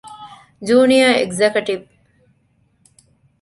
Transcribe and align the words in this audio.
ޖޫނިއަރ 0.67 1.13
އެގްޒެކަޓިވް 1.17 1.85